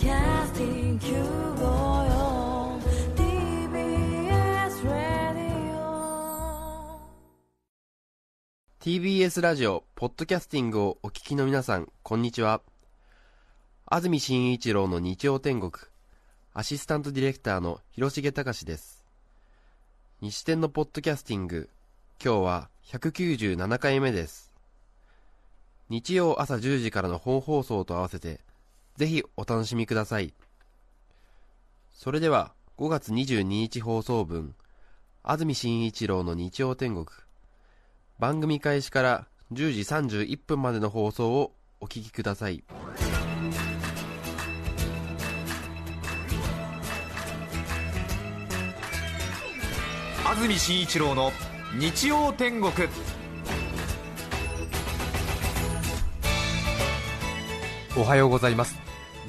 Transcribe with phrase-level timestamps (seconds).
[0.00, 2.80] Podcasting 954
[3.16, 5.76] TBS Radio
[8.80, 12.62] TBS ラジオ、ポッドキャスティングをお聞きの皆さん、こんにちは。
[13.84, 15.72] 安住紳一郎の日曜天国、
[16.54, 19.04] アシスタントディレクターの広重隆です。
[20.22, 21.68] 西天のポッドキャスティング、
[22.24, 24.54] 今日は197回目です。
[25.90, 28.40] 日曜朝10時からの本放送と合わせて、
[28.96, 30.34] ぜひお楽しみください。
[31.92, 34.54] それでは、5月22日放送分、
[35.22, 37.06] 安住紳一郎の日曜天国、
[38.18, 39.80] 番組開始から10時
[40.24, 42.64] 31分までの放送をお聞きください。
[50.24, 51.32] 安住紳一郎の
[51.78, 52.72] 日曜天国。
[57.96, 58.78] おはようございます。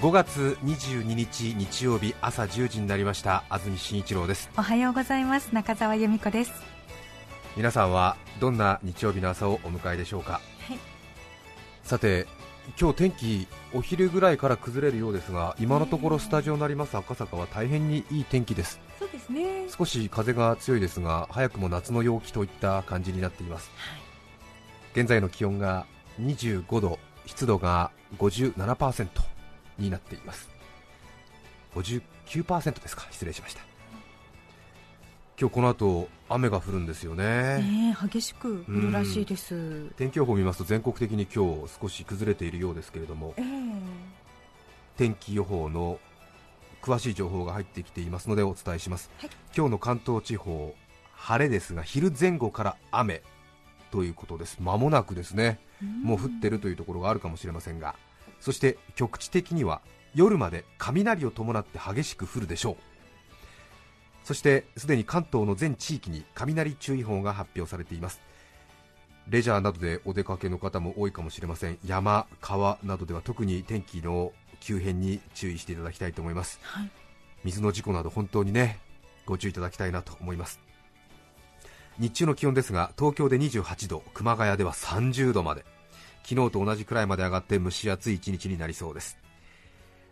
[0.01, 3.43] 5月22日日曜日朝10時になりました。
[3.49, 4.51] 安住紳一郎です。
[4.55, 5.49] おはようございます。
[5.51, 6.51] 中澤由美子です。
[7.57, 10.39] 皆さんはどんな日曜日の朝をお迎えでしょうか、は
[10.73, 10.77] い。
[11.83, 12.27] さて
[12.79, 16.95] 今日天気お昼ぐらいから崩れるようですが今のところスタジオになります。
[16.95, 18.79] 赤坂は大変にいい天気です。
[18.99, 19.65] そうですね。
[19.75, 23.71] 少し風が強いですが早くも夏の陽気といった感じになっています、
[24.93, 25.87] 現在の気温が
[26.21, 29.07] 25度湿度が57%
[29.77, 30.49] になっています。
[31.75, 33.07] 59%ですか。
[33.11, 33.61] 失礼しました。
[35.39, 37.23] 今日この後雨が降るんですよね。
[37.57, 39.89] ねえ激しく降るらしいです。
[39.97, 43.45] 天気予報を見ますと全国的に今日少し崩れているようですけれどもええ。
[44.97, 45.99] 天気予報の
[46.83, 49.29] 詳しい情報が入ってきていますのでお伝えします、はい。
[49.55, 50.75] 今日の関東地方
[51.15, 53.23] 晴れですが昼前後から雨
[53.89, 54.57] ということです。
[54.59, 57.95] 間もなくですねもう降ってるというところがあるかもしれませんが
[58.39, 59.81] そして局地的には
[60.13, 62.75] 夜まで雷を伴って激しく降るでしょう。
[64.23, 68.19] そしてすでに関東の全地域に雷注意報が発表されています。
[69.29, 71.77] レジャーなどでお出かけの方も多いかもしれません。
[71.85, 76.59] 山、川などでは特に天気の急変に注意していただきたいと思います。
[76.61, 76.91] はい。
[77.43, 78.79] 水の事故など本当にね
[79.25, 80.59] ご注意いただきたいなと思います
[82.01, 85.63] 日中の気温ですが東京で28度熊谷では30度まで。
[86.23, 89.19] 昨日と同じくらいまで上がって蒸し暑い一日になりそうです。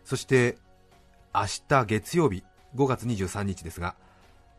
[0.04, 0.56] そして
[1.34, 2.44] 明日月曜日
[2.76, 3.94] 5月23日ですが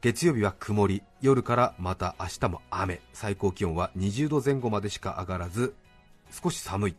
[0.02, 3.00] 月曜日は曇り夜からまた明日も雨。
[3.14, 5.74] 最高気温は20度前後までしか上がらず
[6.31, 6.96] 少し寒い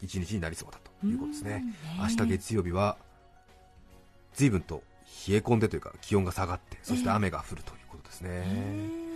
[0.00, 1.64] 一日になりそうだということですね。
[1.98, 2.96] うん明日月曜日は
[4.34, 4.84] 随分と
[5.26, 9.07] 冷え込んでというか気温が下がってそして雨が降るということですね、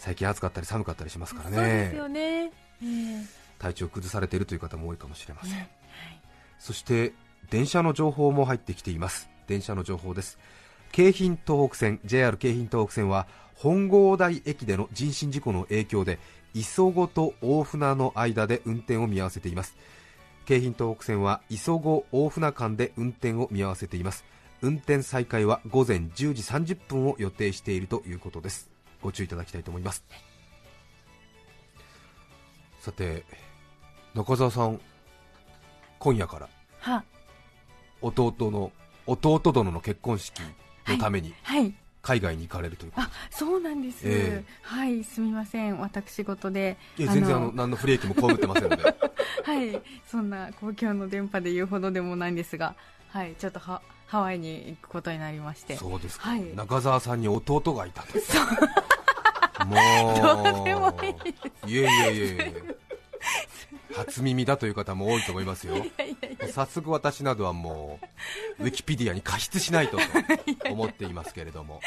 [0.00, 2.44] 最近暑かったり寒かったりしますからそうですよね。
[2.46, 2.52] ね
[2.82, 3.24] ええ。
[3.58, 5.70] 体調崩されているという方も多いかもしれません、ね
[6.58, 7.12] そして
[7.50, 9.28] 電車の情報も入ってきています。
[9.46, 10.38] 電車の情報です。
[10.92, 16.18] 京浜東北線 JR 京浜東北線は本郷台駅での人身事故の影響で
[16.54, 19.76] 磯子と大船の間で運転を見合わせています。
[20.46, 24.24] 京浜東北線は磯子大船間で運転を見合わせています。
[24.62, 28.70] 運転再開は午前10時30分を予定しているということです
[29.02, 30.04] ご注意いただきたいと思います。
[32.80, 33.24] さて
[34.14, 34.80] 中澤さん
[35.98, 36.48] 今夜から
[36.80, 37.04] は。
[38.02, 38.72] 弟の
[39.06, 40.40] 弟殿の結婚式
[40.86, 41.74] のためにはい。
[42.02, 43.06] 海外に行かれるということ。
[43.06, 44.44] あそうなんです、ええ。
[44.62, 45.78] はいすみません。
[45.78, 48.82] 私事でいや全然あの何の不利益も被ってませんので。
[49.44, 49.82] はい。
[50.10, 52.74] そんな公共の電波で言うほどでもないんですが
[53.08, 55.76] はいちょっとハハワイに行くことになりまして。
[55.76, 56.56] そうですか、はい。
[56.56, 58.14] 中澤さんに弟がいたと。
[58.14, 58.24] も
[59.64, 61.72] どうでもいいです。
[61.72, 62.24] いえいえいえ。
[62.24, 62.80] いえ
[63.94, 65.76] 初耳だという方も多いと思いますよ。
[65.76, 67.98] いやいやいや早速私などはも
[68.58, 70.02] うウィキペディアに加筆しないとと
[70.70, 71.80] 思っていますけれども。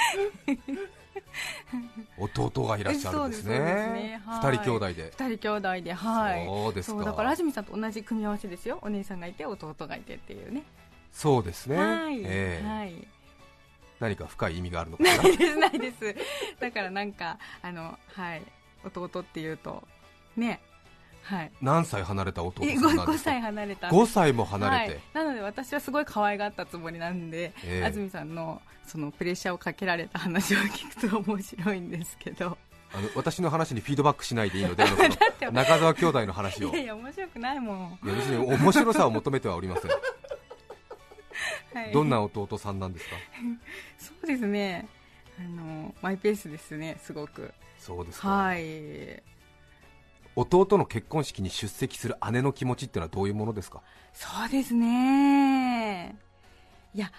[2.18, 3.56] 弟がいらっしゃるんですね。
[3.56, 4.22] そうですそうですね。
[4.26, 4.52] はい。
[4.52, 5.14] 二人兄弟で。
[5.18, 6.46] 二人兄弟ではい。
[6.46, 7.04] そうですか。
[7.04, 8.80] だから安住さんと同じ組み合わせですよ。
[8.82, 10.64] お姉さんがいて弟がいてっていうね。
[11.12, 12.68] そうですね、はい、ええ。
[12.68, 13.08] はい
[14.04, 16.16] 何か深い意味があるのかなないですないです。
[16.60, 18.42] だからなんかあのはい。
[18.86, 19.82] 弟っていうと
[20.36, 20.60] ね。
[21.22, 21.52] はい。
[21.62, 23.18] 何歳離れた弟さえん 5, なんですか？
[23.18, 23.88] 歳離れた。
[23.88, 27.86] 5歳も離れて、はい、なので私はすごい可愛がったつもりなんで、ええ。
[27.86, 32.58] 安住さんのそのプレッシャーをかけられた話を聞くと面白いんですけど。
[32.96, 34.96] あの私の話にフィードバックしないでいいのであの
[35.52, 36.68] 中澤兄弟の話を。
[36.68, 39.92] いいやいや面白くないもん、や別に面白さを求めてはおりません
[41.74, 43.16] はい、どんな弟さんなんですか？
[43.98, 44.88] そうですね。
[45.40, 47.54] あのマイペースですねすごく。
[47.80, 49.24] そうですか、はい。
[50.36, 53.82] 弟の結婚式に出席する姉の気持ちっていうのはどういうものですか？
[54.14, 56.16] そうですね。
[56.94, 57.12] いや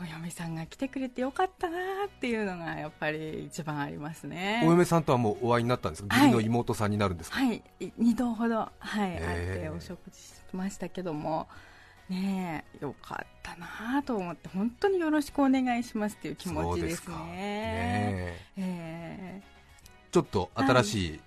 [0.00, 1.76] お嫁さんが来てくれてよかったな
[2.06, 4.62] っていうのがやっぱり一番ありますね。
[4.64, 6.30] お嫁さんとはもうお会いになったんですか、はい。
[6.32, 7.62] 義理の妹さんになるんですか、はい。
[7.80, 11.48] 2度ほど、はい会ってお食事しましたけども
[12.12, 17.14] ねえよかったなと思って本当によろしくお願いしますっていう気持ちですね。
[17.16, 19.42] ねえ。
[20.10, 21.20] ちょっと新しい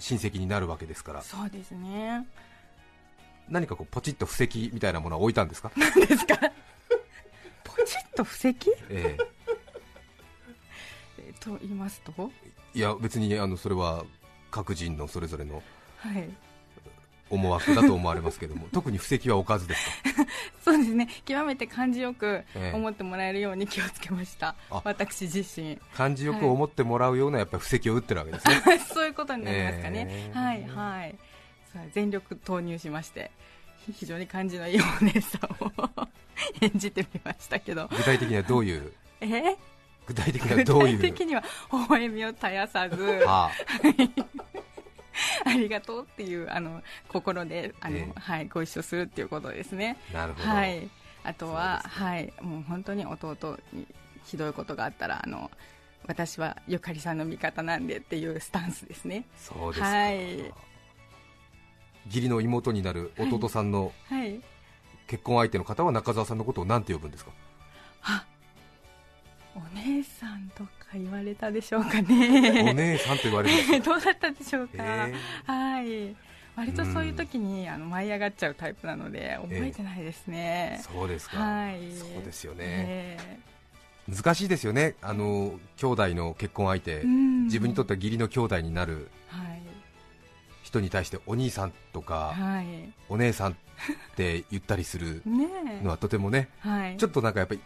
[0.00, 2.26] 親戚になるわけですから、ーそうですね。
[3.48, 6.36] 何かこうポチッと布石みたいなものは置いたんですか、何ですか？
[7.64, 8.56] ポチッと布石？
[8.88, 9.16] え
[11.18, 11.34] え。
[11.38, 12.30] と言いますと？
[12.74, 14.04] えいや別にあのそれは
[14.50, 15.62] 各人のそれぞれの
[15.98, 16.28] はい
[17.30, 20.26] 思惑だと思われますけども 特に布石は置かずですか？
[20.64, 21.08] そうですね。
[21.24, 22.72] 極めて感じよくええ。
[22.74, 24.80] 思ってもらえるように気をつけました、あ。
[24.84, 25.78] 私自身。
[25.94, 28.60] 感じよく思ってもらうようなやっぱり布石を打ってるわけですね。
[28.92, 30.38] そういうことになりますかね、ええ。
[30.38, 31.14] はいはい。
[31.92, 33.30] 全力投入しまして
[33.96, 36.08] 非常に感じのいいお姉さんを
[36.60, 37.88] 演じてみましたけど。
[37.88, 38.92] 具体的にはどういう？
[39.20, 39.56] え？
[40.06, 41.00] 具体的には具体どういう？
[41.00, 41.46] 的には微
[41.88, 42.96] 笑みを絶やさず。
[43.24, 43.50] はあ
[45.56, 48.12] りがとうっていうあの心であの、ええ。
[48.20, 49.96] はい、ご一緒するっていうことですね。
[50.10, 50.90] あなるほど、はい、
[51.24, 53.86] あとは、はい、もう本当に弟に
[54.24, 55.50] ひどいことがあったらあの
[56.06, 59.24] 私はゆかりさんの味方なんでっていうスタンスですね。
[59.36, 60.38] そうですか、はい。
[62.06, 64.40] 義理の妹になる弟さんのはい。
[65.06, 67.32] 結婚相手の方は中澤さんのことを何て呼ぶんですか？
[68.02, 68.24] あ
[69.54, 75.14] お姉さんとか言われたでしょうかおね姉さんと言われるんですか どうだったでしょうか、え
[75.44, 76.16] はい。
[76.56, 81.78] 割とそういう時にあの舞い上がっちゃうタイプなので覚えてないですーね、そうですか、はい。
[81.96, 83.38] そうですよね、え
[84.08, 84.96] 難しいですよね。
[85.02, 89.60] あの兄弟の結婚相手、自分にとっては義理の兄弟になるはい。
[90.62, 92.92] 人に対してお兄さんとかはい。
[93.08, 93.54] お姉さんっ
[94.16, 95.22] て言ったりする
[95.82, 96.96] のはとてもねはい。
[96.96, 97.60] ちょっとなんかやっぱり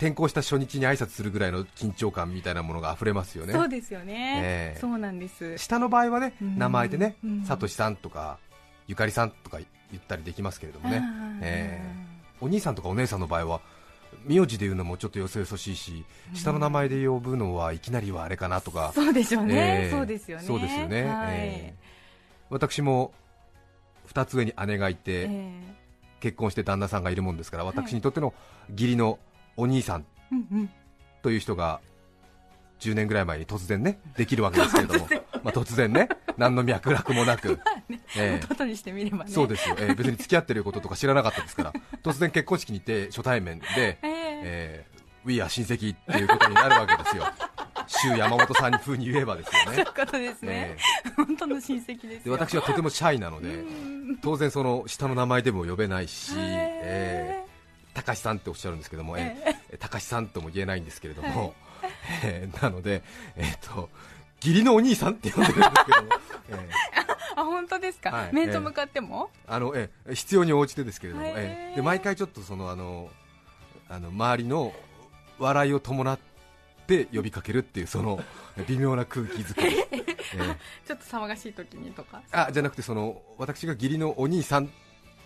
[0.00, 3.52] 転校した初日に挨拶するぐらいの緊張感みたいなものが溢れますよね。
[3.52, 4.80] そうですよね、ええ。
[4.80, 5.58] そうなんです。
[5.58, 6.58] 下の場合はねうん。
[6.58, 8.38] 名前でねうんさとしさんとか
[8.86, 9.58] ゆかりさんとか
[9.90, 10.96] 言ったりできますけれどもね。
[10.96, 11.94] あーえ
[12.40, 13.60] お兄さんとかお姉さんの場合は
[14.24, 18.92] 名字で言うのもちょっとよそよそしいし下の名前で呼ぶのはいきなりはあれかなとか。
[18.94, 19.90] そうでしょうね、ええ。
[19.90, 20.44] そうですよね。
[20.44, 21.04] そうですよね。
[21.04, 21.28] はい。
[21.32, 21.74] ええ。
[22.48, 23.12] 私も
[24.14, 25.60] 2つ上に姉がいて、え
[26.20, 28.34] 結婚して旦那さんがいるもんですから私にとっての
[28.70, 29.18] 義理の
[29.56, 30.06] お兄さん
[31.22, 31.80] という人が
[32.80, 35.08] 10年ぐらい前に突然ねできるわけですけれども、
[35.44, 36.08] まあ、突然ね。
[36.36, 37.60] 何の脈絡もなく、
[38.16, 38.46] ええ。
[38.50, 39.30] 弟にしてみればね。
[39.30, 41.72] そうですよ、ええ別に付き合ってることとか知らなかったですから。
[42.02, 44.40] 突然結婚式に行って初対面で、ええ。
[44.42, 47.24] えー、We are 親戚っていうことになるわけですよ。
[47.86, 49.64] 周山本さんに風に言えばですよね。
[49.66, 54.18] そういう、ことですねえ、本当の親戚です私はとてもシャイなのでうん。
[54.22, 56.38] 当然その下の名前でも呼べないし、え。
[56.38, 57.49] へー、
[58.02, 59.36] 高橋さんっておっしゃるんですけども、え
[59.70, 59.76] え。
[59.76, 61.54] ー高橋さんとも言えないんですけれども、
[62.24, 63.02] えーなので、
[63.36, 63.88] えー、と
[64.44, 66.08] 義理のお兄さんって呼んでるんですけども、
[66.50, 66.58] えー
[67.40, 68.32] あ本当ですか、はい。
[68.34, 73.08] 面と向かっても、あのえー必要に応じてですけれども、えーで毎回ちょっとそのあの
[73.88, 74.72] あの周りの
[75.38, 76.18] 笑いを伴っ
[76.86, 78.22] て呼びかけるっていうその
[78.68, 80.56] 微妙な空気作り、 えー
[80.86, 82.22] ちょっと騒がしい時にとか？
[82.32, 84.68] あじゃなくてその私が義理のお兄さんっ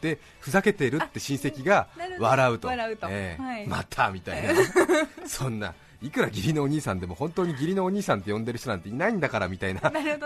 [0.04, 2.70] てふざけてるって親戚が笑うと。
[2.70, 3.42] ええ。
[3.42, 3.66] はい。
[3.66, 4.54] またみたいな。
[5.26, 9.80] そんないくら義理のお兄さんでも本当に義理のお兄さんって呼んでる人なんていないんだからみたいな。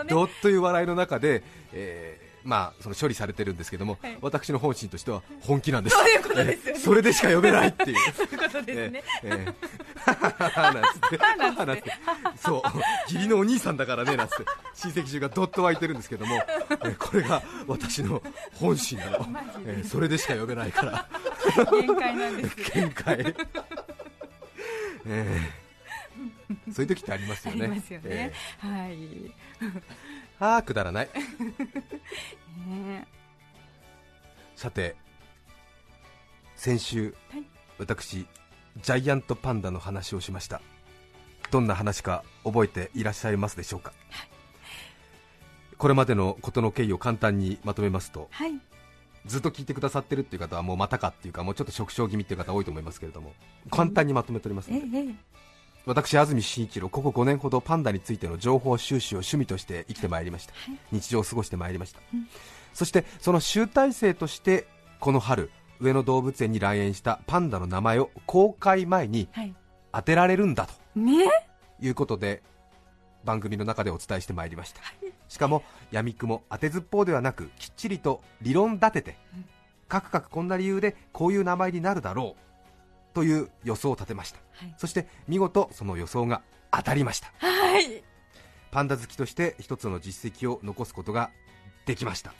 [0.09, 4.17] どっという笑いの中で、えーまあ、その処理されてるんですけども、はい。
[4.21, 5.95] 私の本心としては本気なんです。
[5.95, 6.59] そういうことですよね。
[6.65, 6.79] ええ。
[6.79, 7.97] それでしか呼べないっていう。
[8.13, 9.23] そういうことですね、ええ。
[9.23, 9.79] ええ。
[11.69, 11.77] な
[12.37, 12.61] そう
[13.11, 16.35] 義理のお兄さんだからねなんつって親戚中がどっと湧いてるんですけども、
[16.85, 18.21] えこれが私の
[18.53, 19.27] 本心なの、
[19.65, 21.07] えそれでしか呼べないから
[21.71, 23.35] 限界なんです限界
[25.07, 25.41] え
[26.67, 29.31] えそういう時ってありますよねありますよね、はいえ
[29.61, 30.08] え
[30.39, 31.09] ああくだらない。
[32.67, 33.07] ね
[34.55, 34.95] さて
[36.55, 37.45] 先週、はい。
[37.77, 38.27] 私
[38.81, 40.61] ジャイアントパンダの話をしました。
[41.51, 43.91] どんな話か覚えていらっしゃいますでしょうか、
[45.77, 48.51] これまでのことの経緯を簡単にまとめますとはい。
[49.25, 53.33] ずっと聞いてくださってるっていう方はもうまたかっていうかもうちょっと食傷気味っていう方多いと思いますけれども
[53.69, 55.15] 簡単にまとめておりますので、えええ
[55.85, 60.77] 私安住紳一郎ここ5年ほどパンダについての情報収集を趣味として生きてまいりました、はい。
[60.91, 62.27] 日常を過ごしてまいりました、うん。
[62.73, 64.67] そしてその集大成として
[64.99, 69.55] この春上野動物園に来園したパンダの名前を公開前にはい。
[69.91, 70.73] 当てられるんだと。
[70.95, 71.25] ね？
[71.81, 72.43] いうことで
[73.23, 74.81] 番組の中でお伝えしてまいりました。
[75.27, 79.45] しかも闇雲当てずっぽうではなくきっちりと理論立ててうん。
[79.87, 82.48] かくかくこんな理由でこういう名前になるだろう
[83.13, 84.39] という予想を立てました。
[84.53, 84.75] はい。
[84.77, 87.31] そして見事その予想が当たりました。
[87.39, 88.03] はい。
[88.71, 91.31] パンダ好きとして一つの実績を残すことが
[91.85, 92.33] できました。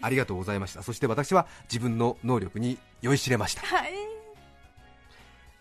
[0.00, 0.82] ありがとうございました。
[0.82, 3.62] そして私は自分の能力に酔いしれました。
[3.62, 3.92] はい。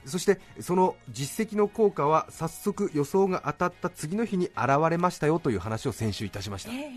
[0.05, 6.71] そしてその実績の効果は早速予想が当たった次の日に現れましたよという話を先週いたしました。
[6.71, 6.87] ええええ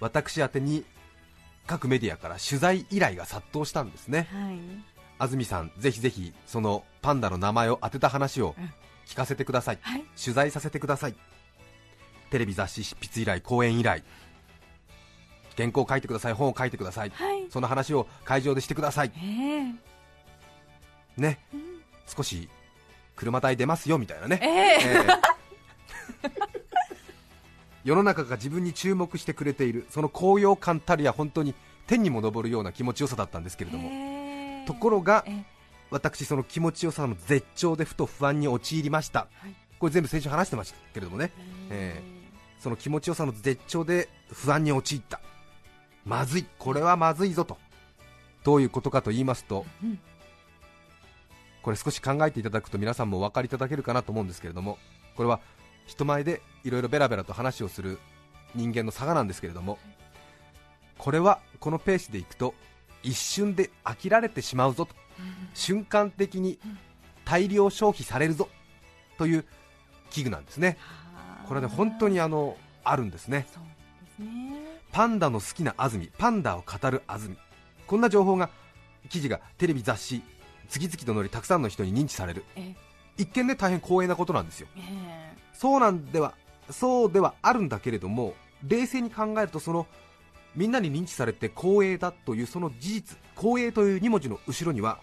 [0.00, 0.84] 私宛てに
[1.66, 4.28] 各メディアから取材依頼が殺到したんですね。
[4.32, 8.72] ええはい安住さんぜひぜひそのパンダの名前を当てた話をうん。
[9.06, 9.78] 聞かせてください。
[9.82, 10.04] はい。
[10.22, 11.14] 取材させてください。
[12.30, 14.02] テレビ雑誌執筆依頼講演依頼
[15.56, 16.32] 原稿を書いてください。
[16.32, 17.10] 本を書いてください。
[17.10, 17.46] はい。
[17.50, 19.12] その話を会場でしてください。
[19.16, 21.20] ええ。
[21.20, 21.38] ね。
[21.52, 21.60] うん。
[22.06, 22.48] 少し
[23.14, 24.40] 車代出ますよみたいなね。
[24.42, 24.52] ええ。
[24.82, 25.34] ええ。
[27.84, 31.54] 世の中が自分に注目してくれているその高揚感たるや本当に
[31.86, 34.23] 天にも昇るような気持ちよさだったんですけれども、ええ
[34.66, 35.44] ところがええ。
[35.90, 39.28] 私その気持ちよさの絶頂でふと不安に陥りました。
[39.34, 39.54] はい。
[39.78, 41.30] これ全部先週話してましたけれどもね。
[41.70, 42.02] え
[42.58, 45.20] その気持ちよさの絶頂で不安に陥った。
[46.04, 46.46] まずい。
[46.58, 47.58] これはまずいぞと。
[48.44, 49.98] どういうことかと言いますとうん
[51.62, 54.76] これ少し考えていただくと皆さんもお分かりいただけるかなと思うんですけれども
[55.16, 55.40] これは
[55.86, 57.98] 人前でいろいろベラベラと話をする
[58.54, 59.78] 人間の差がなんですけれども
[60.98, 62.52] これはこのペースでいくと
[63.04, 64.94] 一瞬で飽きられてしまうぞと。
[65.52, 66.58] 瞬間的に
[67.24, 68.48] 大量消費されるぞ。
[69.18, 69.44] という
[70.10, 70.76] 器具なんですね。
[71.46, 73.46] これはね本当にあのあるんですね。
[74.92, 76.10] パンダの好きな安住。
[76.18, 77.36] パンダを語る安住。
[77.86, 78.50] こんな情報が
[79.10, 80.22] 記事がテレビ雑誌
[80.68, 82.44] 次々と載りたくさんの人に認知される。
[82.56, 82.74] え。
[83.16, 84.68] 一見ね大変光栄なことなんですよ。
[84.76, 85.36] ええ。
[85.52, 86.34] そうなんでは
[86.70, 88.34] そうではあるんだけれども
[88.66, 89.86] 冷静に考えるとその
[90.56, 94.98] みんなに認知されて光栄だというその事実光栄という2文字の後ろには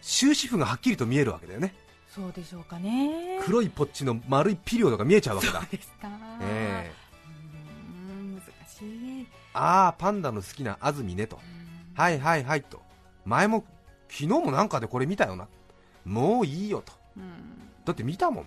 [0.00, 1.74] 終止符がはっきりと見えるわけだよね。
[2.08, 3.40] そうでしょうかね。
[3.44, 5.60] 黒いポッチの丸いピリオドが見えちゃうわけだ。
[5.60, 6.08] そうですか
[6.42, 6.92] ええ。
[8.08, 11.40] うーん難しいああパンダの好きな安住ねと。
[11.94, 12.80] はいはいはいと。
[13.24, 13.64] 前も
[14.08, 15.48] 昨日もなんかでこれ見たよな。
[16.04, 16.92] もういいよと。
[17.16, 17.24] うん。
[17.84, 18.46] だって見たもん。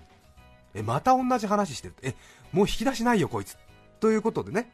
[0.73, 1.95] えまた同じ話してる。
[2.03, 2.15] え
[2.51, 3.57] もう引き出しないよこいつ。
[3.99, 4.71] ということでね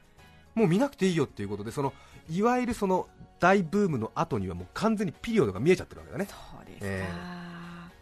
[0.56, 1.94] もう見なくていいよっていうことでその
[2.30, 3.08] いわゆるその
[3.40, 6.28] 大ブームの後にはもう完全にピリオドが見えちゃってるわけだね。
[6.30, 7.44] そうですか、え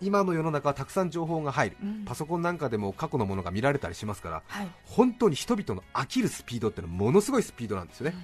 [0.02, 1.78] 今の世の中はたくさん情報が入る。
[1.82, 2.06] うん。
[2.06, 4.68] パソコンなんかでも過去のものが見られたりしますからはい。
[4.86, 8.16] 本当に人々の飽きるスピードってのはものすごいスピードなんですよね。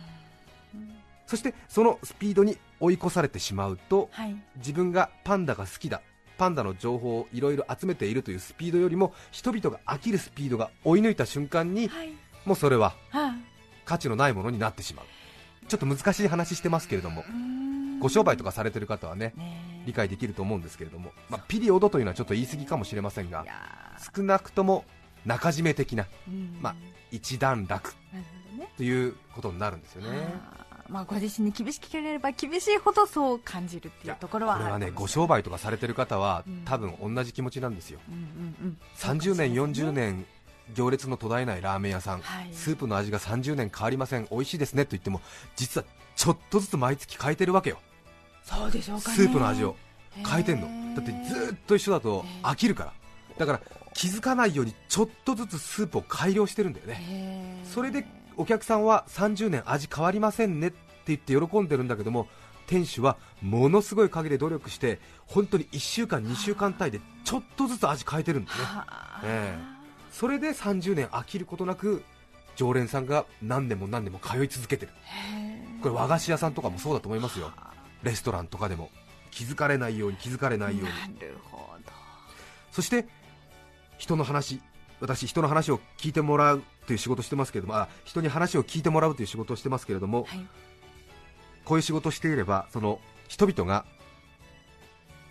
[0.73, 0.95] うん。
[1.27, 4.35] そしてそのスピードに追い越されてしまうとはい。
[4.57, 6.01] 自分がパンダが好きだ
[6.37, 12.11] パンダの情報をいろいろ集めているというスピードよりも人々が飽きるスピードが追い抜いた瞬間にはい。
[12.45, 13.35] もうそれはは
[13.87, 15.05] 価値のないものになってしまう。
[15.67, 17.25] ちょっと難しい話してますけれども
[17.99, 19.61] ご商売とかされてる方はねね。
[19.73, 23.45] え理解できると思うんですけれども、まあ、ピリオドというのはちょっと言い過ぎかもしれませんが
[24.15, 24.83] 少なくとも
[25.25, 26.05] 中締め的な
[26.61, 26.75] まあ
[27.09, 27.93] 一段落
[28.75, 30.57] ということになるんですよね。
[30.89, 36.61] まあ、ご自身に厳しく切れれば厳しいほどそう感じるっていうところはこれはねご商売とかされてる方はうん。
[36.63, 37.99] 多分同じ気持ちなんですよ。
[38.09, 38.21] うんうん
[38.61, 38.77] うん。
[38.95, 40.25] 30年そうかもしれ40ませんね年
[40.73, 42.49] 行列の途絶えないラーメン屋さん、はい。
[42.51, 44.27] スープの味が30年変わりません。
[44.31, 44.85] 美味しいですね。
[44.85, 45.21] と言っても
[45.55, 47.77] 実はちょっとずつ毎月変えてるわけよ。
[48.43, 49.15] そうでしょうかね。
[49.15, 49.75] スープの味を。
[50.25, 50.95] 変えてんの。
[50.95, 52.93] だってずっと一緒だと飽きるから。
[53.37, 53.61] だから
[53.93, 57.61] 気づかないようにちょっとずつスープを改良してるんだよね。
[57.63, 58.05] それで
[58.35, 60.67] お客さんは30年味変わりませんね。
[60.67, 62.27] って言って喜んでるんだけども
[62.67, 68.57] 店主はものすごい陰で努力して本当に1週間2週間単位でちょっとずつ味変えてるんだよ
[69.23, 69.76] ね
[70.17, 72.03] それで30年飽きることなく
[72.55, 74.91] 常連さんが何年も何年も通い続けてる。
[75.83, 77.51] これ和菓子屋さんとかもそうだと思いますよ。
[78.01, 78.89] レストランとかでも
[79.29, 81.19] 気づかれないように気づかれないように。
[81.19, 81.91] なるほど。
[82.71, 83.05] そして
[83.99, 84.59] 人の話
[84.99, 90.47] 私人の話を聞いてもらうという仕事をしてますけれどもあ人に話を聞いてもらうという仕事をしてますけれども、はい。
[91.63, 93.85] こういう仕事をしていればその人々が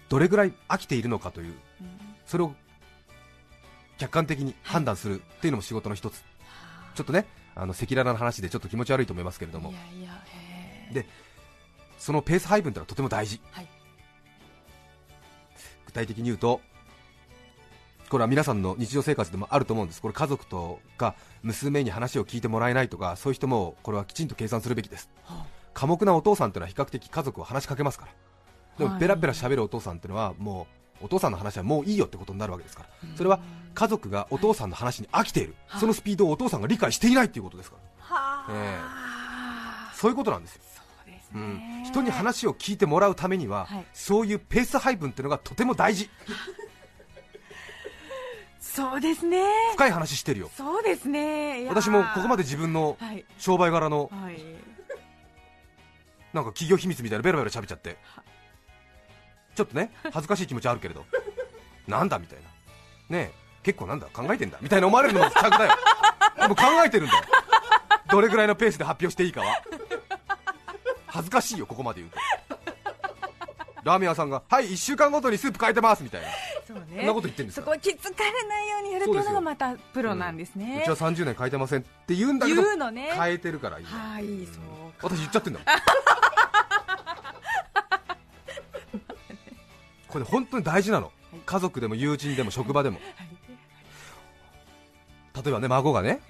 [0.08, 1.88] どれぐらい飽きているのかといううん。
[2.24, 2.54] それを
[3.98, 6.22] 客観的に判断するっていうのも仕事の一つ。
[6.94, 9.70] ちょっとねあの赤裸々な話でちょっと気持ち悪いと思いますけれども。
[9.70, 10.22] いやいや
[10.92, 11.06] で
[11.98, 13.68] そのペース配分というのはとても大事、はい。
[15.86, 16.60] 具体的に言うと
[18.08, 20.02] これは皆さんの日常生活でもあると思うんです。
[20.02, 25.10] これ家族とか娘に話を聞いてもらえないとかそういう人もこれはきちんと計算するべきです。
[25.24, 28.12] は寡黙なお父さんというのは比較的家族は話しかけますから。
[28.78, 29.00] でもはい。
[29.00, 32.88] ペラペラ喋るお父さんっていうのはもうお父さんの話はもういいよってことになるわけですから。
[33.16, 33.40] それは
[33.74, 38.16] 家族がお父さんの話に飽きている、はいそのスピードをお父さんが理解していないっていうことですから。
[38.16, 40.62] はあ、えそういうことなんですよ。
[40.64, 40.76] そ
[41.34, 43.84] うん、人に話を聞いてもらうためには、はい。
[43.92, 46.08] そういうペース配分っていうのがとても大事。
[48.60, 49.42] そうですね。
[49.74, 50.50] 深い話してるよ。
[50.54, 51.66] そうですね。
[51.68, 53.24] 私もここまで自分のはい。
[53.38, 54.40] 商売柄のはい。
[56.32, 57.96] なんか企業秘密みたいなベラベラ喋っちゃって
[59.56, 61.04] ちょっとね恥ずかしい気持ちあるけれど。
[61.88, 62.38] なんだみたい
[63.10, 63.16] な。
[63.16, 64.58] ねえ結構なんだ考えてんだ。
[64.60, 65.72] みたいな思われるのも客だよ。
[66.40, 67.24] でも考えてるんだよ。
[68.10, 69.62] どれぐらいのペースで発表していいかは。
[71.06, 72.18] 恥ずかしいよここまで言うと。
[73.82, 76.02] ラーメン屋さんがはい1週間ごとにスープ変えてます。
[76.02, 76.28] みたいな。
[76.66, 76.84] そうね。
[76.96, 77.64] そんなこと言ってんですか。
[77.64, 80.80] そこを気づかれないようにやるっていうのがまたプロなんですね。
[80.82, 83.10] うちは30年変えてませんって言うんだけど言うのね。
[83.14, 83.90] 変えてるからいいよ。
[83.90, 84.64] はいそう
[85.02, 85.66] 私言っちゃってんだもん
[90.24, 91.36] これ本当に大事なの、い。
[91.44, 92.98] 家族でも友人でも職場でも。
[92.98, 93.28] はい。
[95.44, 96.20] 例えばね孫がね、はい。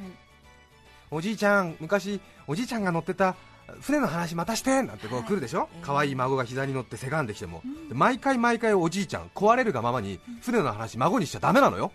[1.11, 3.37] おじいちゃん昔おじいちゃんが乗ってた
[3.81, 5.69] 船の話またしてなんてこう来るでしょ？
[5.75, 7.89] ええ可愛い孫が膝に乗ってせがんできても、うん。
[7.89, 11.93] で毎回毎回おじいちゃん壊れるがままに船の話孫にしちゃダメなのよ。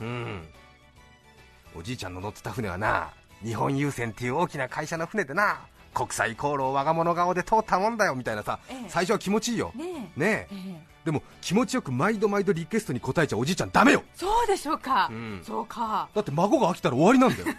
[0.00, 0.42] うん。
[1.76, 3.10] おじいちゃんの乗ってた船はな
[3.42, 5.60] 日本郵船っていう大きな会社の船でな
[5.92, 8.88] 国際航路を我が物顔で通ったもんだよみたいなさ、ええ。
[8.88, 9.72] 最初は気持ちいいよ。
[9.76, 10.20] ねえ。
[10.20, 10.48] ねえ。
[10.50, 10.56] え
[10.90, 14.02] えでも気持ちよく毎度毎度リクエストに応えちゃうおじいちゃんダメよ。
[14.14, 15.42] そうでしょうか、うん。
[15.44, 16.08] そうか。
[16.14, 17.56] だって孫が飽きたら終わりなんだよ。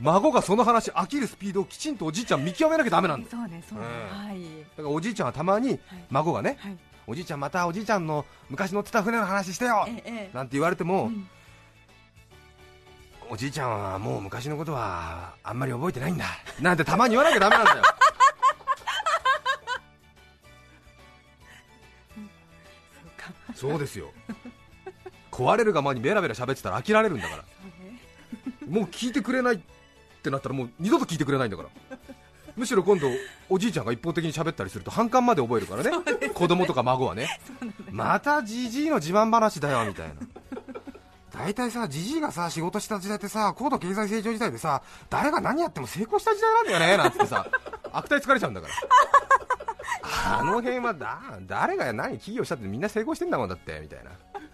[0.00, 3.30] 孫がその話飽きるスピードをきちんとおじいちゃん見極めなきゃダメなんだよ。
[3.30, 4.26] そうねそうね、うん。
[4.28, 4.40] はい。
[4.76, 5.78] だからおじいちゃんはたまに
[6.10, 6.78] 孫がね、はい。
[7.06, 9.84] おじいちゃんまたおじいちゃんの昔乗ってた船の話してよ。
[9.88, 10.36] ええええ。
[10.36, 11.28] なんて言われても、うん。
[13.28, 16.24] おじいちゃんはもう昔のことはあんまり覚えてないんだ。
[16.60, 17.82] なんてたまに言わなきゃダメなんだよ
[23.56, 24.12] そうですよ。
[25.32, 27.44] 壊れるがまにベラベラ喋ってたら飽きられるんだから。
[28.68, 29.58] もう聞いてくれないっ
[30.22, 31.68] てなったらもう二度と聞いてくれないんだから。
[32.54, 33.08] むしろ今度
[33.50, 35.90] おじいちゃんが一方的に喋ったりすると反感まで覚えるからね。
[36.34, 37.28] 子供とか孫はね。
[37.90, 40.14] またじじいの自慢話だよみたいな。
[41.32, 47.46] 大体さじじいがさ仕事した時代ってさ高度経済成長時代でさ誰が何やっても成功した時代なんだよねなんてさ。
[47.92, 48.74] 悪態疲れちゃうんだから
[50.02, 54.10] あの辺はだ誰が何企業したってみんな成功してんだもんだってみたいな。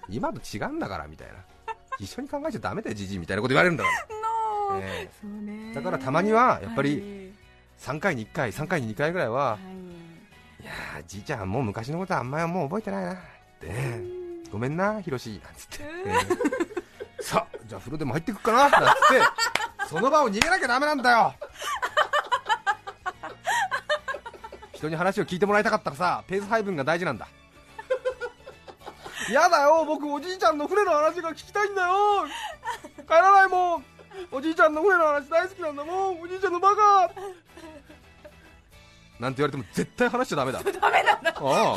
[0.09, 1.35] 今と違うんだからみたいな。
[1.99, 3.91] 一緒に考えちゃダメだよじじいみたいなこと言われるんだか
[5.71, 7.33] ら、 だからたまにはやっぱりはい
[7.97, 9.59] 3回に1回3回に2回ぐらいは、は
[10.61, 10.63] い。
[10.63, 13.13] い、やーじいちゃんもう昔のことはあんまりもう覚えてないな。
[13.15, 13.17] っ
[13.61, 14.01] てね
[14.51, 16.15] ごめんなひろしなんつって、え
[17.21, 19.53] えさあじゃあ風呂でも入ってくっかななんつって。
[19.89, 21.35] その場を逃げなきゃダメなんだよ
[24.83, 27.29] 人に話を聞いてもらいたかったらさペース配分が大事なんだ。
[29.31, 32.27] やだよ僕おじいちゃんの船の話が聞きたいんだよ。
[33.07, 33.85] 帰らないもん。
[34.33, 36.21] おじいちゃんの船の話大好きなんだもん。
[36.21, 37.11] おじいちゃんのバカ。
[39.21, 40.59] なんて言われても絶対話しちゃダメだ。
[40.67, 41.33] ダメなんだ。
[41.37, 41.77] ああ。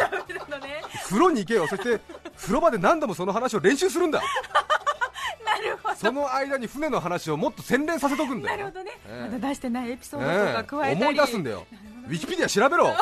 [0.50, 0.82] なのね。
[1.04, 1.68] 風呂に行けよ。
[1.68, 2.00] そして
[2.36, 4.20] 風呂場で何度もその話を練習するんだ。
[5.46, 5.96] なるほど。
[5.96, 8.58] その間に船の話をもっと洗練させとくんだよ。
[8.58, 9.32] なるほどね、ええ。
[9.32, 11.68] まだ出してないエピソードええとか加えたり、思い出すんだよ
[12.08, 12.94] ウィキペディア調べろ。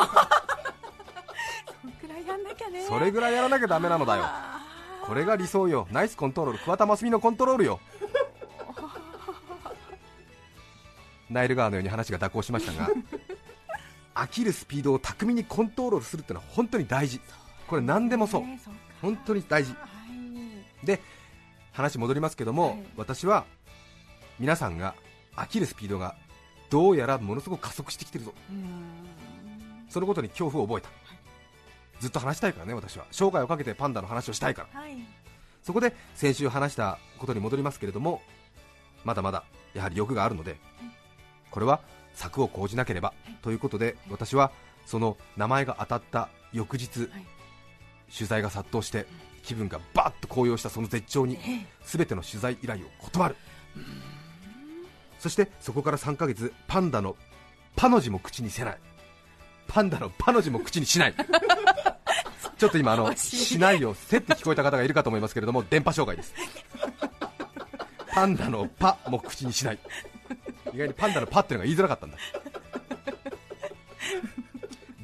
[1.82, 2.86] そんくらいやんなきゃね。
[2.86, 4.22] それぐらいやらなきゃダメなのだよ。
[4.24, 4.66] あ
[5.06, 5.86] これが理想よ。
[5.90, 6.58] ナイスコントロール。
[6.60, 7.80] 桑田真澄のコントロールよ。
[11.30, 12.88] ナイル川のように話が蛇行しましたが
[14.14, 17.20] 飽きるスピードを巧みにコントロールするってのは本当に大事。
[17.66, 18.80] これ何でもそうねそうか。
[19.02, 19.72] 本当に大事。
[19.72, 19.78] は
[20.82, 20.86] い。
[20.86, 21.00] で
[21.72, 22.84] 話戻りますけども、はい。
[22.96, 23.44] 私は
[24.38, 24.94] 皆さんが
[25.34, 26.14] 飽きるスピードが
[26.70, 28.34] どうやらものすごく加速してきてるぞ。
[29.88, 30.88] そのことに恐怖を覚えた、
[32.00, 33.06] ずっと話したいからね私は。
[33.10, 34.80] 生涯をかけてパンダの話をしたいから。
[34.80, 34.96] はい。
[35.62, 38.20] そこで先週話したことに戻りますけれども
[39.02, 40.56] まだまだやはり欲があるので
[41.50, 41.80] これは
[42.12, 44.52] 策を講じなければということで私は
[44.84, 47.10] その名前が当たった翌日はい。
[48.14, 49.06] 取材が殺到して
[49.42, 51.66] 気分がバッと高揚したその絶頂にええ。
[51.84, 53.36] 全ての取材依頼を断る
[55.24, 57.16] そしてそこから3ヶ月パンダの
[57.76, 58.78] パの字も口にせない。
[59.66, 61.14] パンダのパの字も口にしない。
[62.58, 66.34] ちょっと今あの惜しないをせって聞こえた方がいるかと思いますけれども電波障害です。
[68.08, 69.78] パンダのパも口にしない。
[70.74, 72.18] 意外にパンダのパっていうのが言いづらかったんだ。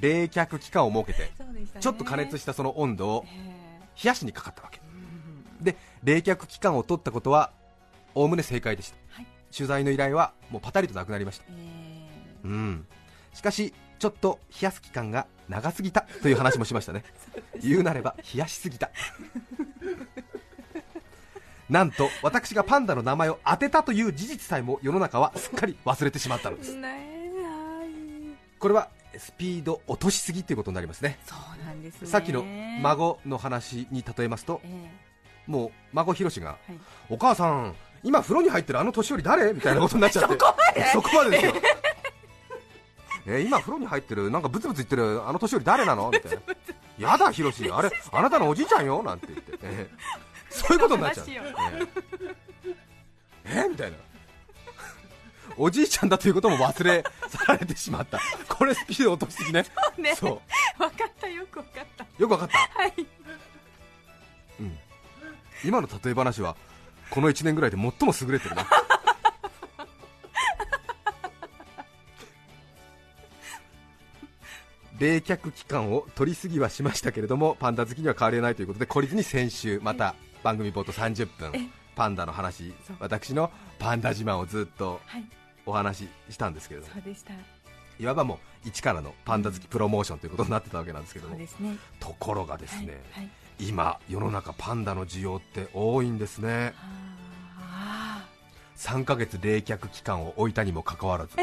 [0.01, 1.31] 冷却期間を設けて
[1.81, 3.55] ちょっと加熱したその温度をえ
[4.05, 4.83] 冷やしにかかったわけ。
[5.63, 7.53] で冷却期間を取ったことは
[8.15, 11.45] おおむね正解でした、はい取材の依頼はもうパタリとなくなりました。
[11.49, 11.53] え
[12.45, 12.87] えうん。
[13.35, 17.05] しかしちょっと冷やす期間が長すぎたという話もしましたね。
[17.63, 18.91] 言うなれば冷やしすぎた。
[21.69, 26.77] なんと私がパンダの名前を当てたという事実さえも世の中はすっかり忘れてしまったのです。
[28.59, 31.19] これはスピード落としすぎっていうことになりますね。
[31.25, 32.09] そうなんですね。
[32.09, 32.45] さっきの
[32.83, 34.91] 孫の話に例えますとえ
[35.47, 36.81] もう孫ひろしが、えはい。
[37.11, 39.53] お母さん今風呂に入ってるあの年寄り誰？
[39.53, 40.37] みたいなことになっちゃって。
[40.39, 40.91] そこまで？
[40.93, 41.55] そこまでですよ。
[43.27, 46.11] えー今風呂に入ってるなんかブツブツ言ってるあの年寄り誰なの？
[46.11, 46.39] みたいな。
[47.11, 49.03] やだひろしあれあなたのおじいちゃんよ？
[49.03, 50.21] なんて言って、えー
[50.53, 51.89] そういうことになっちゃう、えー
[53.45, 53.97] えーみたいな。
[55.57, 58.19] おじいちゃんだということも忘れ去られてしまった。
[58.49, 59.65] これスピード落としすぎね。
[59.99, 60.15] ね。
[60.15, 60.41] そう。
[60.79, 61.29] 分かった。
[61.29, 62.07] よく分かった。
[62.19, 62.59] よくわかった。
[62.59, 62.95] はい。
[64.61, 64.79] うん、
[65.65, 66.57] 今の例え話は
[67.11, 68.67] この1年ぐらいで最も優れてるな。
[74.99, 85.25] 冷却期間を取りすぎはしましたけれどもパンダ好きには変わりないということで懲りずに先週また番組冒頭30分えパンダの話私のパンダ自慢をずっとはい。
[85.67, 86.93] お話ししたんですけれども。
[86.95, 87.33] そうでした。
[87.99, 91.35] いわばもう一からのパンダ好きプロモーションということになってたわけなんですけども。
[91.35, 91.77] そうですね。
[92.01, 93.25] ところがですね、はい。
[93.25, 96.73] はい今世の中パンダの需要って多いんですね。
[97.59, 98.25] あ
[98.77, 101.37] 3ヶ月冷却期間を置いたにもかかわらず、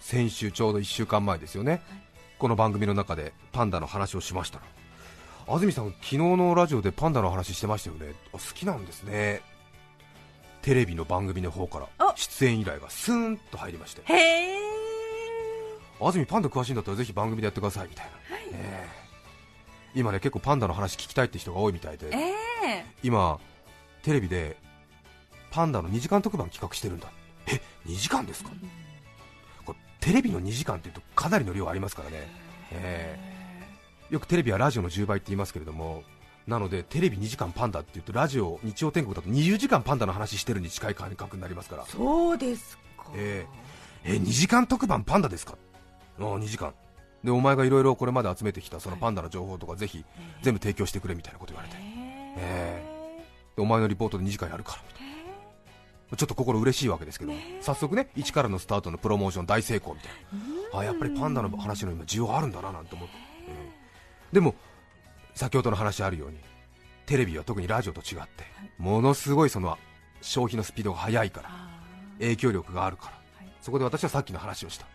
[0.00, 1.80] 先週ちょうど1週間前ですよね、
[2.38, 4.64] この番組の中でパンダの話をしましたら
[5.46, 9.40] 安住さん、昨日のラジオでパンダの話してましたよね、あ好きなんですね、
[10.62, 12.12] テレビの番組の方からあ。
[12.16, 14.02] 出演依頼がスーンと入りまして、
[16.00, 17.88] 安住、パンダ詳しいんだったらぜひ番組でやってください。
[17.88, 18.12] みたいな、
[18.58, 19.03] ええ
[19.94, 22.18] 今ね結構パンダの話聞きたいって人が多いみたいで、え
[22.66, 22.84] え。
[23.02, 23.38] 今、
[24.02, 24.56] テレビで
[25.50, 27.08] パンダの2時間特番企画してるんだ、
[27.46, 28.50] え2時間ですか、
[29.64, 32.28] これテレビの2時間っていうとかなりの量ありますからね、
[32.72, 33.18] え
[34.10, 36.02] よくテレビはラジオの10倍って言いますけれども、
[36.46, 43.06] なのでテレビ2時間パンダっていうと、ラジオ、日曜天国だと20時間パンダの話してるに近い感覚になりますから、そうですか。
[43.14, 43.46] え
[44.04, 44.12] え。
[44.12, 45.54] 2時間特番パンダですか、
[46.18, 46.74] ああ2時間、
[47.24, 50.04] でお前がいろいろこれまで集めてきたそのパンダの情報とかぜひ
[50.42, 51.76] 全部提供してくれみたいなこと言われて、
[52.38, 52.82] え
[53.56, 55.14] でお前のリポートで2時間やるからみたいな。
[56.16, 60.10] ちょっと心嬉しいわけですけど、早速ね一からのスタートのプロモーション大成功みたい
[60.72, 63.14] な、あやっぱりパンダの話の今需要あるんだななんて思って、
[63.48, 63.70] え
[64.30, 64.54] えでも
[65.34, 66.38] 先ほどの話あるように
[67.06, 68.44] テレビは特にラジオと違って、
[68.78, 69.78] ものすごいその
[70.20, 71.80] 消費のスピードが速いからあ
[72.20, 73.52] 影響力があるからはい。
[73.60, 74.86] そこで私はさっきの話をした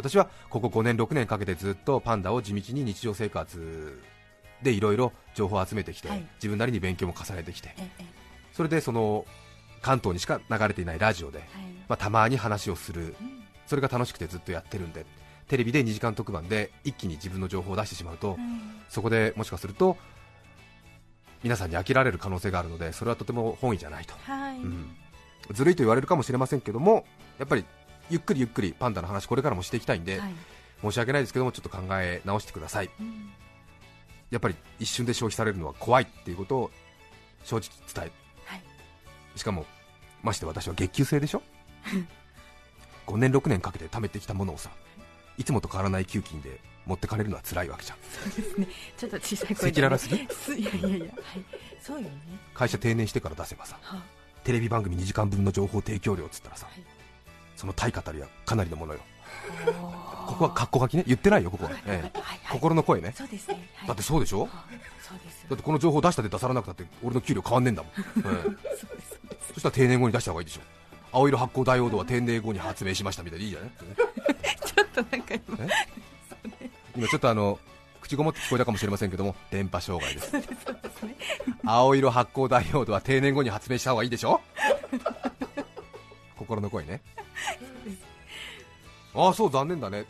[0.00, 4.00] 私はここ5年6年かけてずっとパンダを地道に日常生活
[4.62, 6.26] でいろいろ情報を集めてきて、はい。
[6.36, 7.74] 自分なりに勉強も重ねてきて。
[7.78, 8.04] ええ。
[8.52, 9.24] それでその
[9.80, 11.48] 関東にしか流れていないラジオで、はい。
[11.88, 13.14] まあ、たまに話をする。
[13.20, 13.40] うん。
[13.66, 15.06] それが楽しくてずっとやってるんで
[15.46, 18.36] テレビで2時間特番で一気に自分の情報を出してしまうと、
[18.88, 19.96] そこでもしかすると
[21.44, 24.56] 皆さんに飽きられる可能性があるのでそれはとても本意じゃないと、はい。
[24.56, 24.90] うん。
[25.52, 27.04] ずるいと言われるかもしれませんけども
[27.38, 27.64] やっぱり
[28.10, 30.34] ゆっくりゆっくりパンダの話これからもしていきたいんで、はい。
[30.82, 32.90] 申し訳ないですけどもちょっと考え直してください。
[33.00, 33.30] うん。
[34.30, 36.70] やっぱり一瞬で消費されるのは怖いっていうことを
[37.44, 38.12] 正直伝え。
[38.46, 38.62] はい。
[39.36, 39.66] しかも
[40.22, 41.42] まして私は月給制でしょ？
[43.06, 44.70] 5年6年かけて貯めてきたものをさ
[45.36, 47.98] いつもと変わらない給金で持ってかれるのは辛いわけじゃん。
[48.02, 48.68] そうですね。
[48.96, 51.14] ちょっと小さい声赤裸々すぎすいやいやいやはい。
[51.80, 52.16] そうよね。
[52.54, 54.02] 会社定年してから出せばさは
[54.44, 56.84] テレビ番組2時間分の情報提供料っつったらさ、はい
[57.60, 59.00] その対価たりはかなりのものよ。
[59.66, 59.72] こ
[60.28, 61.04] ここはカッコ書きね。
[61.06, 61.90] 言ってないよここは、ええ。
[61.90, 62.12] はいはい。
[62.52, 63.12] 心の声ね。
[63.14, 63.68] そうですね。
[63.76, 63.88] はい。
[63.88, 64.42] だってそうでしょ？
[64.42, 64.64] はあ
[65.02, 68.22] そうですだってこの情報出したで出さなくたって俺の給料変わんねえんだもん、 ええ。
[68.22, 69.20] そうです。
[69.54, 70.60] そしたら定年後に出した方がいいでしょ。
[71.12, 73.70] 青色発光ダイオードは定年後に発明しましたみたいでいいじゃない？
[74.64, 75.58] ちょっとなんか今
[76.96, 77.58] 今ちょっとあの
[78.00, 80.32] 口ごもって聞こえたかもしれませんけども電波障害です。
[80.32, 80.42] ね。
[81.64, 84.40] 青色発光ダイオードは定年後に発明した方がいいでしょ？
[86.38, 87.00] 心の声ね
[89.14, 90.04] ああそう残念だね。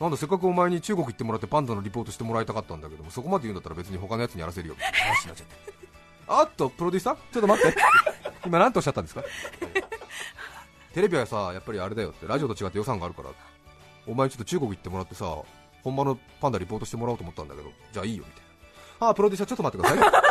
[0.00, 4.74] なんだせっかくお前に中国行ってもらってパンダのリポートしてもらいたかったんだけどもそこまで言うんだったら別に他のやつにやらせるよ。
[4.74, 5.56] みたいな話になっちゃって
[6.28, 7.16] あっとプロデューサー？
[7.32, 7.76] ちょっと待って。
[8.46, 9.24] 今何とおっしゃったんですか？
[10.94, 12.26] テレビはさやっぱりあれだよって。
[12.26, 13.30] ラジオと違って予算があるから。
[14.06, 15.36] お前ちょっと中国行ってもらってさ
[15.82, 18.42] 本場のパンダリポートしてもらおうと思ったんだけどじゃあいいよみたい
[19.00, 19.06] な。
[19.08, 20.22] ああプロデューサーちょっと待ってください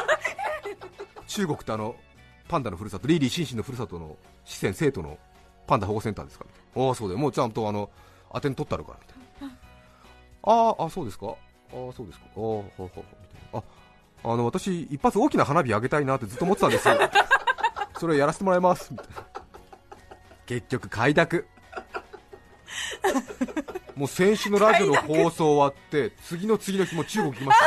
[1.28, 1.96] 中国ってあの
[2.48, 5.18] パンダのふるさとリーリー・シンシンのふるさとの四川生徒の
[5.68, 6.46] パンダ保護センターですか？
[6.76, 7.20] ああそうだよ。
[7.20, 7.90] もうちゃんとあの
[8.34, 9.06] 当てに取ってあるからみ
[9.40, 9.56] たいな。
[10.44, 11.28] あああそうですか？
[11.28, 11.32] あ
[11.90, 12.26] あそうですか。
[12.28, 13.60] ああほうほうほうみたいな。
[13.60, 13.64] あ
[14.34, 16.96] あの私一発大きな花火あげたいなってずっと思ってたんですよ。
[18.00, 18.92] それをやらせてもらいます。
[18.92, 19.26] みたいな
[20.46, 21.48] 結局快諾。
[23.96, 27.66] もう先週のラジオの放送終わって次の次の日も中国行きました。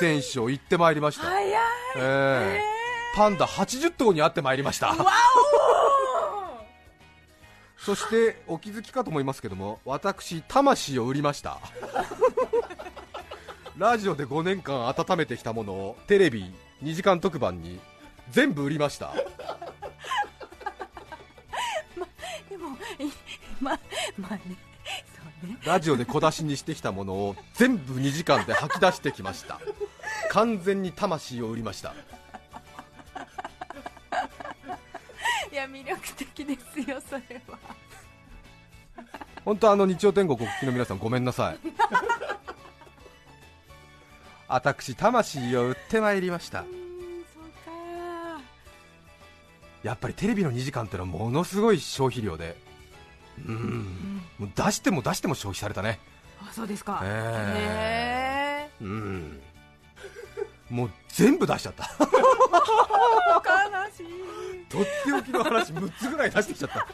[0.00, 1.52] 四川省行ってまいりました、早い。
[1.96, 2.60] ええ
[3.14, 4.88] パンダ80頭に会ってまいりました。
[4.88, 4.94] わ
[7.88, 11.58] そしてお気づきかと思いますけども私魂を売りました。
[13.78, 17.80] ラジオで5年間温めてきたものをテレビ2時間特番に
[18.30, 19.14] 全部売りました。
[22.50, 23.10] でもい
[23.58, 23.80] まあ
[24.18, 24.42] まあね
[25.16, 25.58] そうね。
[25.64, 29.58] ラジオで小出しにしてきたものを全部2時間で吐き出してきました。
[30.28, 31.94] 完全に魂を売りました
[35.58, 37.58] や魅力的ですよそれは。
[39.44, 41.58] 本当あの日曜天国お聞きの皆さんごめんなさい。
[44.48, 46.64] 私魂を売ってまいりました。
[49.82, 52.56] やっぱりテレビの2時間ってのはものすごい消費量で。
[53.46, 54.22] うん。
[54.38, 56.00] もう出しても出しても消費されたね。
[56.40, 57.00] あそうですか。
[57.04, 59.40] えへうん。
[60.70, 61.84] もう全部出しちゃった。
[61.84, 64.64] え 悲しい。
[64.68, 66.86] とっておきの話6つぐらい出してきちゃった。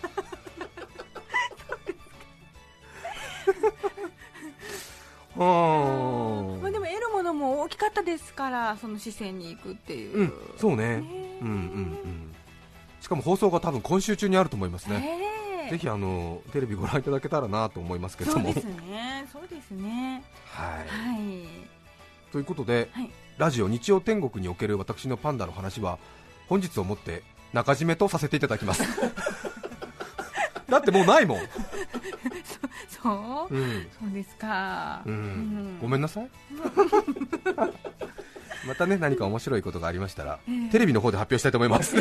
[5.36, 6.62] うーん。
[6.62, 10.98] まあでも得るものも大きかったですからその視線に行くっていう、うんそうね。
[10.98, 12.34] ねうんうんうん。
[13.00, 18.44] しかも放送が多分今週中にあると思いますね、ねぜひあのテレビご覧いただけたらなと思いますけども。
[18.44, 19.28] そうですね。
[19.32, 20.22] そうですね。
[20.46, 20.88] はい。
[20.88, 21.46] はい。
[22.30, 25.98] ということで、はいラジオ日曜天国における私のパンダの話は
[26.48, 28.82] 本日をもって中締めとさせていただきます。
[30.68, 31.38] だってもうないもん、
[32.88, 33.86] そう、うん。
[34.00, 35.78] そうですか、うん。
[35.80, 36.28] ごめんんなさい。
[38.66, 40.70] またね何か面白いことがありましたら、ええ。
[40.70, 41.94] テレビの方で発表したいと思います。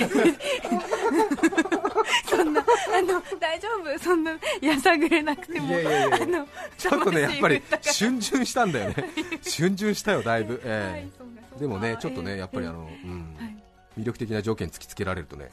[2.25, 3.99] そんなあの大丈夫？
[3.99, 5.67] そんなやさぐれなくても。
[5.67, 8.95] いやいやいやあのちょっとねやっぱり魂売ったから逡巡したんだよね。
[9.43, 11.07] 逡巡したよだいぶ、はいえ。
[11.11, 11.22] そうかそう。
[11.22, 11.22] かえ
[11.59, 13.35] でもねちょっとねええやっぱりあの、うん。
[13.37, 13.57] はい。
[13.99, 15.51] 魅力的な条件突きつけられるとね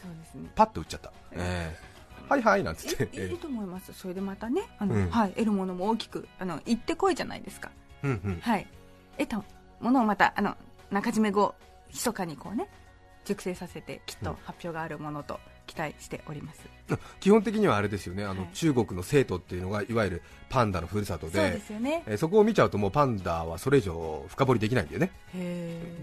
[0.55, 1.91] パッと打っちゃった、ええ
[2.31, 3.93] はいはいなんつって、えいいと思います。
[3.93, 5.11] それでまたねあの、うん。
[5.11, 7.71] はい、得るものも大きくあの行ってこいじゃないですか。
[8.05, 8.41] うんうん。
[8.41, 8.67] はい。
[9.19, 9.43] 得た
[9.81, 10.57] ものをまたあの
[10.91, 11.55] 中締め後
[11.89, 12.69] 密かにこうね
[13.25, 16.61] 熟成させてきっと発表があるものと期待しております、
[17.21, 18.25] 基本的にはあれですよね。
[18.25, 18.51] あの、はい。
[18.55, 22.03] 中国の生徒っていうのがいわゆるパンダのふるさとそうでですよね。
[22.07, 25.13] えーそこを見ちゃうともうパンダはそれ以上深掘りできないんだよね。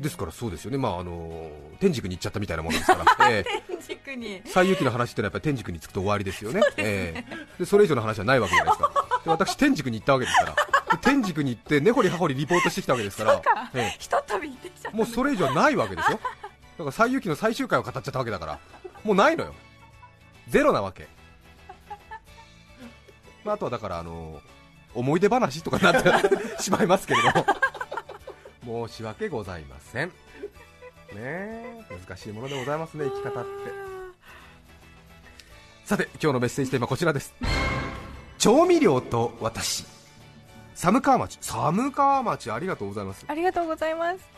[0.02, 0.78] ですからそうですよね。
[0.78, 1.52] まああの
[1.82, 3.46] 天竺に行っちゃったみたいなものですから、 え
[3.86, 4.42] 軸に。
[4.42, 6.62] ー、西遊記の話ってのはやっぱり天竺に着くと終わりですよね。
[6.78, 7.60] えー。
[7.60, 8.92] でそれ以上の話はないわけじゃないですか。
[9.26, 10.56] で私天竺に行ったわけですから。
[10.96, 13.42] で天竺に行って根掘り葉掘りリポートしてきたわけですから。
[13.74, 13.92] え
[14.94, 16.22] もうそれ以上ないわけでしょだか
[16.78, 18.60] ら西遊記の最終回を語っちゃったわけだから
[19.08, 19.54] もうないのよ。
[20.50, 21.08] ゼロなわけ、
[23.46, 24.42] まあ、あとはだからあの
[24.94, 26.30] 思い出話とかになって
[26.62, 27.32] しまいますけれど
[28.66, 28.88] も。
[28.88, 30.10] 申し訳ございません。
[30.10, 30.14] ね
[31.16, 33.50] え難しいものでございますね生き方って。
[35.86, 37.34] さて今日のメッセージテーマはこちらです。
[38.38, 39.86] 調味料と私。
[40.76, 43.24] 寒川町寒川町ありがとうございます。
[43.26, 44.37] ありがとうございます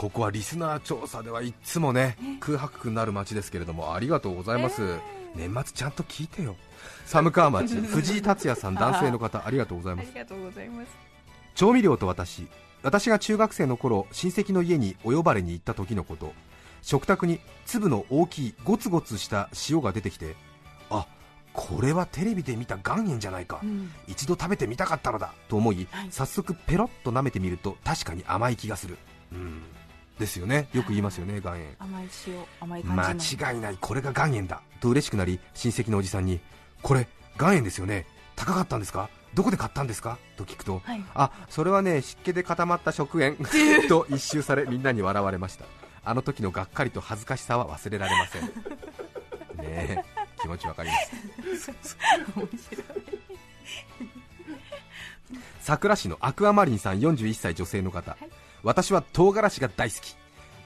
[0.00, 4.98] ここはリスナー調査ではいつもねね空白くなる街ですけれどもありがとうございます、
[5.34, 6.56] 年末ちゃんと聞いてよ。
[7.04, 10.06] 寒川町 藤井達也さん男性の方ありがとうございます。
[10.06, 10.88] ありがとうございます。
[11.54, 12.48] 調味料と私
[12.82, 16.32] 私が中学生の頃親戚の家にお呼ばれに行った時のこと。
[16.80, 20.34] 食卓に粒の大きいゴツゴツした塩が出てきて
[20.88, 21.06] あ
[21.52, 23.92] これはテレビで見た岩塩じゃないか、うん。
[24.08, 26.08] 一度食べてみたかったのだと思い、はい。
[26.10, 28.96] 早速ペロッと舐めてみると確かに甘い気がする。
[29.30, 29.60] うん
[30.20, 30.68] ですよね。
[30.72, 31.74] よく言いますよね岩塩。
[31.80, 33.42] 甘い塩甘い感じの。
[33.46, 33.78] 間違いない。
[33.80, 34.60] これが岩塩だ。
[34.80, 36.38] と嬉しくなり親戚のおじさんに
[36.82, 37.08] これ
[37.40, 38.06] 岩塩ですよね。
[38.36, 39.08] 高かったんですか？
[39.34, 40.18] どこで買ったんですか？
[40.36, 41.04] と聞くとはい。
[41.14, 43.36] あそれはね湿気で固まった食塩。
[43.88, 45.64] と一周されみんなに笑われました。
[46.04, 48.42] あの時のがっかりと恥ずかしさは忘れられません。
[49.62, 50.04] ねえ
[50.40, 50.96] 気持ちわかりま
[51.56, 51.70] す。
[52.36, 52.84] 面白い。
[55.60, 58.28] 桜市のアクアマリンさん41歳女性の方、はい
[58.62, 60.16] 私は唐辛子が大好き。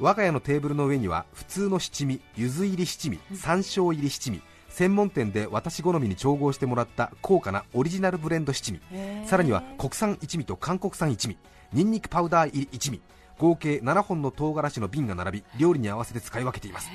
[0.00, 4.42] 我が家のテーブルの上には普通の七味柚子入り七味山椒入り七味。
[4.68, 8.80] 専門店で私好みに調合してもらった高価なオリジナルブレンド七味。
[9.26, 11.38] さらには国産一味と韓国産一味。
[11.72, 13.00] ニンニクパウダー入り一味。
[13.38, 16.88] 合計7本の唐辛子の瓶が並び料理に合わせて使い分けています。
[16.88, 16.92] へ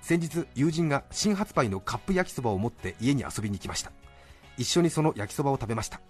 [0.00, 3.92] 先日友人が新発売のカップ焼きそばを持って家に遊びに来ました。
[4.58, 6.00] 一緒にその焼きそばを食べました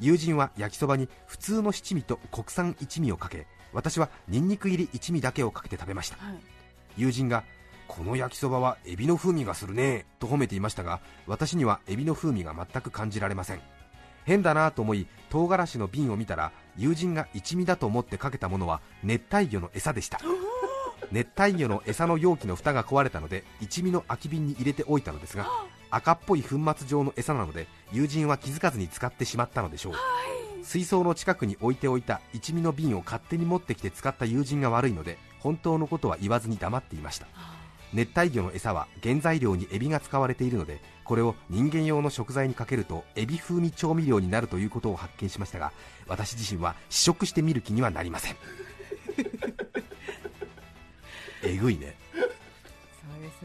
[0.00, 6.16] 友人は焼きそばに普通の七味と国産一味をかけ私はニンニク入り一味だけをかけて食べました。
[6.16, 6.38] ーはい。
[6.96, 7.44] 友人が
[7.88, 13.60] この焼きそばはエビの風味がするねと褒めていましたが私にはエビの風味が全く感じられません。
[14.24, 20.20] 変だなと思い唐辛子の瓶を見たら友人が一味だと思ってかけたものは熱帯魚の餌でした。
[21.12, 25.48] 熱帯魚の餌の容器の蓋が壊れたので一味の空き瓶に入れておいたのですが
[25.94, 29.94] 赤っぽい粉末状の餌なので友人は気づかずに使ってしまったのでしょう、
[30.64, 37.28] 水槽の近くに置いておいた一味の瓶を勝手に持ってきて使った友人が悪いので本当のことは言わずに黙っていました。
[37.92, 45.70] 熱帯魚の餌は原材料にエビが使われているのでこれを人間用の食材にかけるとエビ風味調味料になるということを発見しましたが
[46.08, 48.36] 私自身は試食してみる気にはなりません。
[51.46, 51.94] えぐいね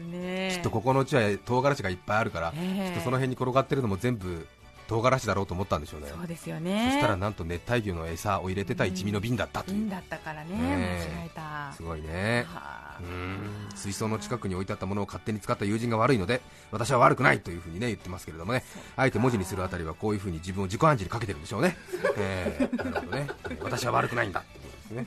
[0.00, 0.52] ね。
[0.54, 2.90] きっとここのうちは唐辛子がいっぱいあるから、ええ。
[2.90, 4.46] きっとその辺に転がってるのも全部
[4.88, 6.08] 唐辛子だろうと思ったんでしょうね。
[6.08, 11.14] そうですよそねしたらなんと熱帯魚の餌を入れてた一味の瓶だったという、瓶だったからね、ねえ。
[11.14, 11.72] 間違えた。
[11.72, 12.44] すごいね。
[12.48, 13.00] はあ。
[13.00, 13.68] うーん。
[13.76, 16.40] 水槽の近くに置いてあったものを勝手に使った友人が悪いので
[16.72, 18.64] 私は悪くないというふうにね言ってますけれどもね。
[18.96, 21.76] あえて文字にするあたりはこういうふうに自分を自己暗示にかけてるんでしょうね、
[22.16, 23.28] えーなるほどね。
[23.62, 24.42] 私は悪くないんだ
[24.90, 25.06] です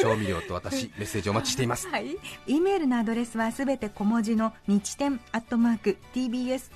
[0.00, 1.88] 調味料と私メッセージお待ちしています。
[1.88, 6.72] はい、E メールのアドレスはすべて小文字の日天アットマーク tbs.co.jp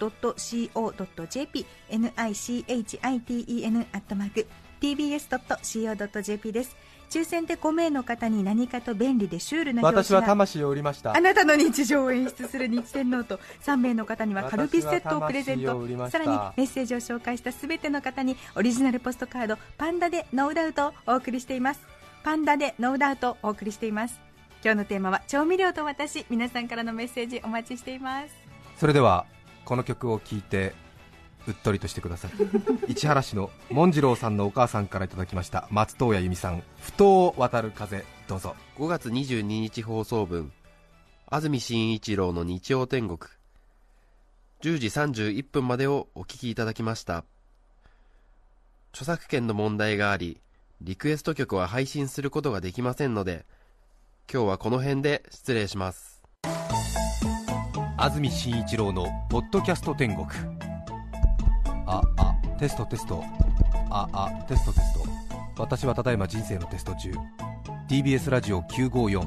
[1.90, 4.46] nichiten アットマーク
[4.80, 6.76] tbs.co.jp です。
[7.10, 11.16] 抽選で5名の方に何かと便利でシュールな表紙が魂を売りました。
[11.16, 13.40] あなたの日常を演出する日天ノート。
[13.64, 16.08] 3名の方にはカルピスセットをプレゼント。
[16.08, 24.20] さらにメッセージを紹介したすべての方にオリジナルポストカードパンダでノーダウトをお送りしていますパンダでノーダウトをお送りしています。
[24.62, 28.35] 今日のテーマは調味料と私皆さんからのメッセージお待ちしています。
[28.76, 29.24] それでは
[29.64, 30.74] この曲を聴いて
[31.46, 32.30] うっとりとしてください。
[32.92, 38.54] 市原市の紋次郎さんのお母さんからいただきました松任谷由実さん「不当を渡る風」どうぞ。
[38.76, 40.52] 5月22日放送分
[41.30, 43.18] 安住紳一郎の日曜天国。
[44.61, 47.24] 10時31分までをお聞きいただきました。
[48.92, 50.40] 著作権の問題があり
[50.82, 53.44] リクエスト曲は配信することができませんので
[54.32, 56.22] 今日はこの辺で失礼します。
[57.98, 60.26] 安住紳一郎の「ポッドキャスト天国」
[61.86, 63.22] ああテストテスト。
[63.90, 65.00] ああテストテスト。
[65.58, 67.12] 私はただいま人生のテスト中。
[67.88, 69.26] TBS ラジオ954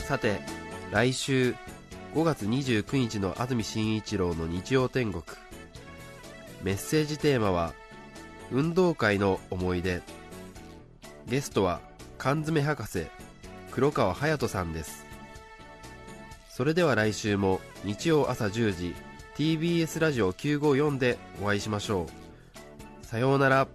[0.00, 0.40] さて
[0.90, 1.54] 来週
[2.14, 5.22] 5月29日の安住紳一郎の日曜天国。
[6.64, 7.74] メッセージテーマは
[8.50, 10.02] 運動会の思い出。
[11.28, 11.80] ゲストは
[12.18, 13.06] 缶詰博士
[13.70, 15.06] 黒川隼人さんです。
[16.48, 18.96] それでは来週も日曜朝10時
[19.36, 22.08] TBS ラジオ954でお会いしましょ
[23.02, 23.06] う。
[23.06, 23.68] さようなら。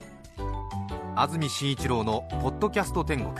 [1.15, 3.33] 安住紳一郎の「ポッドキャスト天国」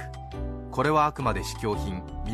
[0.72, 2.15] これはあくまで試供品。